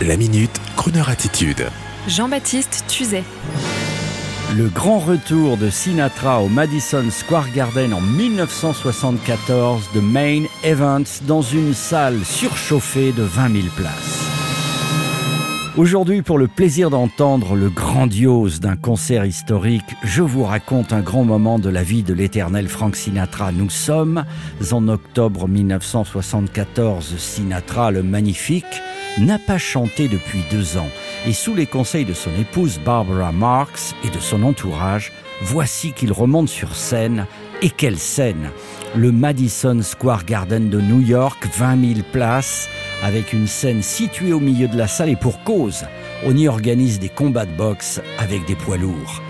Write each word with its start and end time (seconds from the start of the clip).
La 0.00 0.16
minute, 0.16 0.60
Kroneur 0.76 1.08
attitude. 1.10 1.68
Jean-Baptiste 2.08 2.84
Tuzet. 2.88 3.22
Le 4.56 4.68
grand 4.68 4.98
retour 4.98 5.56
de 5.56 5.70
Sinatra 5.70 6.40
au 6.40 6.48
Madison 6.48 7.04
Square 7.08 7.52
Garden 7.54 7.94
en 7.94 8.00
1974 8.00 9.90
de 9.94 10.00
Main 10.00 10.44
Evans 10.64 11.04
dans 11.28 11.42
une 11.42 11.72
salle 11.72 12.24
surchauffée 12.24 13.12
de 13.12 13.22
20 13.22 13.52
000 13.52 13.66
places. 13.76 14.28
Aujourd'hui, 15.76 16.22
pour 16.22 16.36
le 16.38 16.48
plaisir 16.48 16.90
d'entendre 16.90 17.54
le 17.54 17.70
grandiose 17.70 18.60
d'un 18.60 18.76
concert 18.76 19.24
historique, 19.24 19.96
je 20.02 20.22
vous 20.22 20.42
raconte 20.42 20.92
un 20.92 21.00
grand 21.00 21.24
moment 21.24 21.58
de 21.58 21.70
la 21.70 21.82
vie 21.82 22.02
de 22.02 22.12
l'éternel 22.12 22.66
Frank 22.68 22.96
Sinatra. 22.96 23.52
Nous 23.52 23.70
sommes 23.70 24.24
en 24.72 24.88
octobre 24.88 25.46
1974. 25.48 27.14
Sinatra, 27.16 27.90
le 27.90 28.02
magnifique, 28.02 28.82
n'a 29.18 29.38
pas 29.38 29.58
chanté 29.58 30.08
depuis 30.08 30.40
deux 30.50 30.76
ans. 30.76 30.88
Et 31.26 31.32
sous 31.32 31.54
les 31.54 31.66
conseils 31.66 32.04
de 32.04 32.14
son 32.14 32.30
épouse 32.40 32.80
Barbara 32.84 33.32
Marx 33.32 33.94
et 34.04 34.10
de 34.10 34.18
son 34.18 34.42
entourage, 34.42 35.12
voici 35.42 35.92
qu'il 35.92 36.12
remonte 36.12 36.48
sur 36.48 36.74
scène. 36.74 37.26
Et 37.60 37.70
quelle 37.70 37.98
scène 37.98 38.50
Le 38.96 39.12
Madison 39.12 39.80
Square 39.82 40.24
Garden 40.24 40.68
de 40.68 40.80
New 40.80 41.00
York, 41.00 41.46
20 41.56 41.94
000 41.94 42.00
places 42.10 42.68
avec 43.02 43.32
une 43.32 43.46
scène 43.46 43.82
située 43.82 44.32
au 44.32 44.40
milieu 44.40 44.68
de 44.68 44.76
la 44.76 44.88
salle 44.88 45.10
et 45.10 45.16
pour 45.16 45.42
cause, 45.44 45.84
on 46.24 46.36
y 46.36 46.48
organise 46.48 46.98
des 46.98 47.08
combats 47.08 47.46
de 47.46 47.56
boxe 47.56 48.00
avec 48.18 48.46
des 48.46 48.54
poids 48.54 48.76
lourds. 48.76 49.22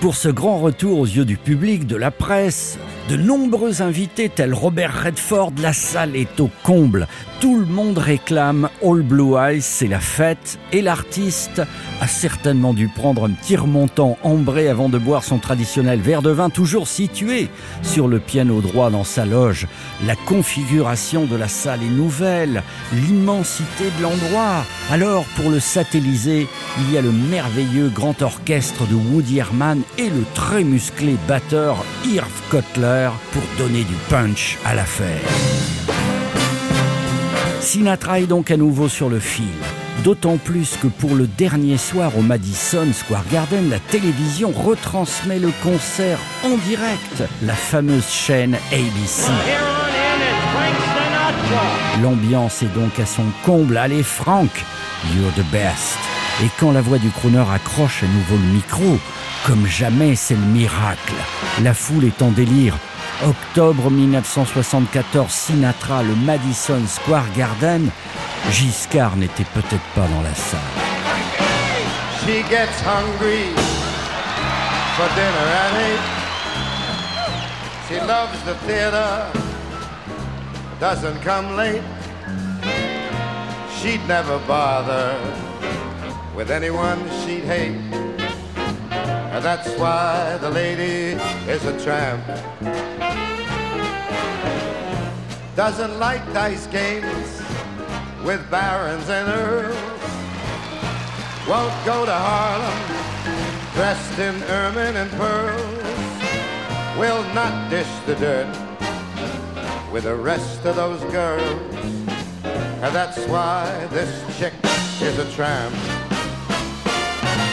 Pour 0.00 0.14
ce 0.14 0.28
grand 0.28 0.58
retour 0.58 0.98
aux 0.98 1.06
yeux 1.06 1.24
du 1.24 1.36
public, 1.36 1.86
de 1.86 1.96
la 1.96 2.10
presse, 2.10 2.78
de 3.08 3.16
nombreux 3.16 3.82
invités 3.82 4.28
tels 4.28 4.54
Robert 4.54 5.04
Redford, 5.04 5.52
la 5.60 5.72
salle 5.72 6.16
est 6.16 6.40
au 6.40 6.50
comble. 6.62 7.08
Tout 7.40 7.58
le 7.58 7.66
monde 7.66 7.96
réclame 7.96 8.68
All 8.84 9.00
Blue 9.00 9.34
Eyes, 9.36 9.62
c'est 9.62 9.86
la 9.86 9.98
fête, 9.98 10.58
et 10.72 10.82
l'artiste 10.82 11.62
a 12.00 12.06
certainement 12.06 12.74
dû 12.74 12.88
prendre 12.88 13.24
un 13.24 13.30
petit 13.30 13.56
remontant 13.56 14.18
ambré 14.22 14.68
avant 14.68 14.90
de 14.90 14.98
boire 14.98 15.24
son 15.24 15.38
traditionnel 15.38 16.00
verre 16.00 16.20
de 16.20 16.30
vin, 16.30 16.50
toujours 16.50 16.86
situé 16.86 17.48
sur 17.82 18.08
le 18.08 18.20
piano 18.20 18.60
droit 18.60 18.90
dans 18.90 19.04
sa 19.04 19.24
loge. 19.24 19.66
La 20.06 20.16
configuration 20.16 21.24
de 21.24 21.36
la 21.36 21.48
salle 21.48 21.82
est 21.82 21.96
nouvelle, 21.96 22.62
l'immensité 22.92 23.84
de 23.98 24.02
l'endroit. 24.02 24.64
Alors, 24.90 25.24
pour 25.36 25.50
le 25.50 25.60
satelliser, 25.60 26.46
il 26.78 26.92
y 26.92 26.98
a 26.98 27.02
le 27.02 27.12
merveilleux 27.12 27.88
grand 27.88 28.20
orchestre 28.20 28.86
de 28.86 28.94
Woody 28.94 29.38
Herman 29.38 29.80
et 29.96 30.10
le 30.10 30.24
très 30.34 30.62
musclé 30.62 31.16
batteur 31.26 31.84
Irv 32.04 32.30
Kotler 32.50 32.89
pour 33.32 33.42
donner 33.56 33.84
du 33.84 33.94
punch 34.08 34.58
à 34.64 34.74
l'affaire. 34.74 35.20
Sinatra 37.60 38.18
est 38.18 38.26
donc 38.26 38.50
à 38.50 38.56
nouveau 38.56 38.88
sur 38.88 39.08
le 39.08 39.20
fil. 39.20 39.44
D'autant 40.02 40.38
plus 40.38 40.76
que 40.76 40.88
pour 40.88 41.14
le 41.14 41.28
dernier 41.28 41.76
soir 41.76 42.18
au 42.18 42.22
Madison 42.22 42.92
Square 42.92 43.24
Garden, 43.30 43.70
la 43.70 43.78
télévision 43.78 44.50
retransmet 44.50 45.38
le 45.38 45.52
concert 45.62 46.18
en 46.42 46.56
direct, 46.56 47.22
la 47.42 47.54
fameuse 47.54 48.08
chaîne 48.08 48.56
ABC. 48.72 49.30
L'ambiance 52.02 52.62
est 52.62 52.74
donc 52.74 52.98
à 52.98 53.06
son 53.06 53.26
comble. 53.44 53.76
Allez 53.76 54.02
Frank, 54.02 54.50
you're 55.14 55.32
the 55.34 55.48
best. 55.52 55.98
Et 56.42 56.48
quand 56.58 56.72
la 56.72 56.80
voix 56.80 56.98
du 56.98 57.10
crooner 57.10 57.44
accroche 57.54 58.02
à 58.02 58.06
nouveau 58.06 58.36
le 58.36 58.52
micro, 58.52 58.98
comme 59.46 59.66
jamais 59.66 60.14
c'est 60.14 60.34
le 60.34 60.40
miracle. 60.40 61.14
La 61.62 61.74
foule 61.74 62.04
est 62.04 62.22
en 62.22 62.30
délire. 62.30 62.76
Octobre 63.26 63.90
1974, 63.90 65.30
Sinatra, 65.30 66.02
le 66.02 66.14
Madison 66.14 66.80
Square 66.86 67.30
Garden. 67.36 67.90
Giscard 68.50 69.16
n'était 69.16 69.44
peut-être 69.44 69.84
pas 69.94 70.06
dans 70.08 70.22
la 70.22 70.34
salle. 70.34 70.60
She 72.20 72.42
gets 72.48 72.80
hungry 72.84 73.52
for 74.96 75.08
dinner 75.14 75.46
at 75.64 75.74
eight. 75.80 76.20
She 77.88 77.98
loves 78.06 78.38
the 78.44 78.54
theater, 78.66 79.26
doesn't 80.78 81.20
come 81.22 81.56
late. 81.56 81.82
She'd 83.80 84.06
never 84.06 84.38
bother 84.46 85.14
with 86.36 86.50
anyone 86.50 86.98
she'd 87.24 87.44
hate. 87.44 88.19
And 89.30 89.44
that's 89.44 89.70
why 89.78 90.36
the 90.38 90.50
lady 90.50 91.18
is 91.48 91.64
a 91.64 91.78
tramp. 91.82 92.26
Doesn't 95.56 95.98
like 95.98 96.24
dice 96.32 96.66
games 96.66 97.42
with 98.24 98.50
barons 98.50 99.08
and 99.08 99.28
earls. 99.28 99.76
Won't 101.48 101.84
go 101.84 102.04
to 102.04 102.12
Harlem 102.12 103.00
dressed 103.74 104.18
in 104.18 104.42
ermine 104.50 104.96
and 104.96 105.10
pearls. 105.12 105.78
Will 106.98 107.22
not 107.32 107.70
dish 107.70 107.88
the 108.06 108.14
dirt 108.16 108.52
with 109.92 110.04
the 110.04 110.14
rest 110.14 110.64
of 110.66 110.76
those 110.76 111.00
girls. 111.12 111.74
And 112.44 112.94
that's 112.94 113.18
why 113.26 113.86
this 113.90 114.10
chick 114.38 114.54
is 115.00 115.18
a 115.18 115.30
tramp. 115.32 115.74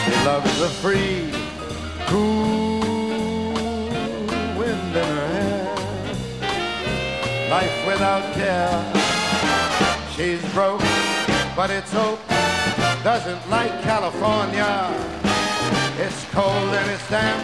She 0.04 0.12
loves 0.26 0.60
the 0.60 0.70
free, 0.82 1.37
cool 2.08 2.80
wind 4.58 4.96
in 4.96 5.10
her 5.18 5.28
hair. 5.36 5.66
Life 7.50 7.78
without 7.86 8.26
care. 8.34 8.78
She's 10.16 10.42
broke, 10.54 10.82
but 11.56 11.70
it's 11.70 11.92
hope. 11.92 12.20
Doesn't 13.04 13.44
like 13.50 13.74
California. 13.84 14.72
It's 16.00 16.24
cold 16.32 16.72
and 16.80 16.92
it's 16.92 17.08
damp. 17.10 17.44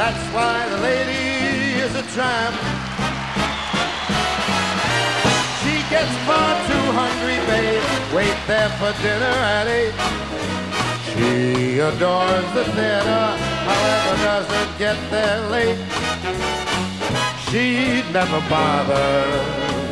That's 0.00 0.24
why 0.34 0.68
the 0.68 0.78
lady 0.78 1.80
is 1.84 1.92
a 1.94 2.04
tramp. 2.14 2.54
She 5.60 5.74
gets 5.90 6.14
far 6.28 6.50
too 6.70 6.86
hungry, 7.00 7.38
babe. 7.50 7.82
Wait 8.14 8.38
there 8.46 8.70
for 8.78 8.92
dinner 9.02 9.36
at 9.58 9.66
eight. 9.66 9.94
She 11.10 11.49
adores 11.80 12.52
the 12.52 12.64
theater, 12.76 13.24
however, 13.70 14.22
doesn't 14.22 14.78
get 14.78 14.98
there 15.10 15.40
late. 15.48 15.78
She'd 17.48 18.04
never 18.12 18.40
bother 18.50 19.24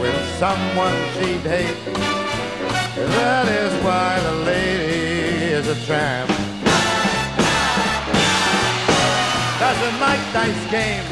with 0.00 0.18
someone 0.38 0.94
she'd 1.14 1.46
hate. 1.48 1.80
That 3.16 3.48
is 3.48 3.72
why 3.82 4.20
the 4.20 4.34
lady 4.44 5.52
is 5.58 5.66
a 5.66 5.86
tramp. 5.86 6.28
Doesn't 9.58 10.00
like 10.00 10.22
dice 10.32 10.64
games 10.70 11.08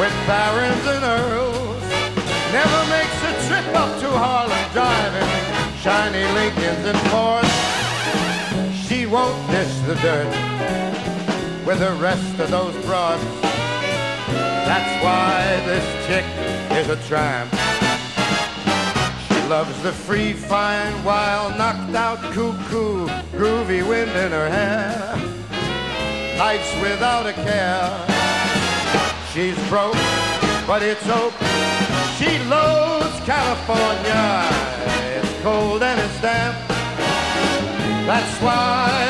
with 0.00 0.14
barons 0.26 0.86
and 0.94 1.04
earls. 1.04 1.82
Never 2.52 2.80
makes 2.90 3.18
a 3.30 3.32
trip 3.46 3.68
up 3.76 4.00
to 4.00 4.08
Harlem 4.10 4.64
driving 4.72 5.30
shiny 5.80 6.24
Lincolns 6.34 6.86
and 6.86 6.98
Fords. 7.10 7.49
The 9.60 9.94
dirt 9.96 11.66
with 11.66 11.80
the 11.80 11.92
rest 12.00 12.38
of 12.38 12.50
those 12.50 12.74
broads. 12.86 13.22
That's 14.64 15.04
why 15.04 15.60
this 15.66 15.84
chick 16.06 16.24
is 16.78 16.88
a 16.88 16.96
tramp. 17.06 17.52
She 19.28 19.48
loves 19.50 19.82
the 19.82 19.92
free, 19.92 20.32
fine, 20.32 21.04
wild, 21.04 21.58
knocked 21.58 21.94
out, 21.94 22.20
cuckoo, 22.32 23.06
groovy 23.36 23.86
wind 23.86 24.10
in 24.12 24.32
her 24.32 24.48
hair. 24.48 25.16
Life's 26.38 26.74
without 26.80 27.26
a 27.26 27.34
care. 27.34 27.90
She's 29.34 29.58
broke, 29.68 29.92
but 30.66 30.82
it's 30.82 31.04
hope. 31.04 31.34
She 32.16 32.38
loathes 32.48 33.20
California. 33.26 34.48
It's 35.20 35.42
cold 35.42 35.82
and 35.82 36.00
it's 36.00 36.20
damp. 36.22 36.56
That's 38.06 38.42
why 38.42 39.09